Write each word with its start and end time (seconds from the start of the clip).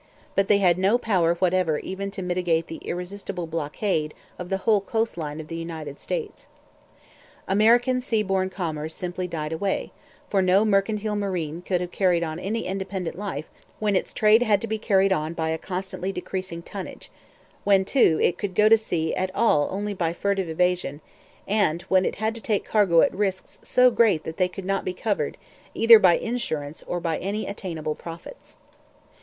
But 0.33 0.47
they 0.47 0.57
had 0.57 0.79
no 0.79 0.97
power 0.97 1.35
whatever 1.35 1.77
even 1.77 2.09
to 2.09 2.23
mitigate 2.23 2.65
the 2.65 2.77
irresistible 2.77 3.45
blockade 3.45 4.15
of 4.39 4.49
the 4.49 4.57
whole 4.65 4.81
coast 4.81 5.15
line 5.15 5.39
of 5.39 5.47
the 5.47 5.55
United 5.55 5.99
States. 5.99 6.47
American 7.47 8.01
sea 8.01 8.23
borne 8.23 8.49
commerce 8.49 8.95
simply 8.95 9.27
died 9.27 9.53
away; 9.53 9.91
for 10.27 10.41
no 10.41 10.65
mercantile 10.65 11.15
marine 11.15 11.61
could 11.61 11.81
have 11.81 11.91
any 12.39 12.65
independent 12.65 13.15
life 13.15 13.47
when 13.77 13.95
its 13.95 14.11
trade 14.11 14.41
had 14.41 14.59
to 14.61 14.65
be 14.67 14.79
carried 14.79 15.13
on 15.13 15.35
by 15.35 15.51
a 15.51 15.57
constantly 15.59 16.11
decreasing 16.11 16.63
tonnage; 16.63 17.11
when, 17.63 17.85
too, 17.85 18.19
it 18.23 18.39
could 18.39 18.55
go 18.55 18.67
to 18.67 18.79
sea 18.79 19.13
at 19.13 19.29
all 19.35 19.67
only 19.69 19.93
by 19.93 20.13
furtive 20.13 20.49
evasion, 20.49 20.99
and 21.47 21.83
when 21.83 22.05
it 22.05 22.15
had 22.15 22.33
to 22.33 22.41
take 22.41 22.65
cargo 22.65 23.01
at 23.01 23.13
risks 23.13 23.59
so 23.61 23.91
great 23.91 24.23
that 24.23 24.37
they 24.37 24.47
could 24.49 24.65
not 24.65 24.83
be 24.83 24.95
covered 24.95 25.37
either 25.75 25.99
by 25.99 26.17
insurance 26.17 26.81
or 26.87 26.99
by 26.99 27.19
any 27.19 27.45
attainable 27.45 27.93
profits. 27.93 28.57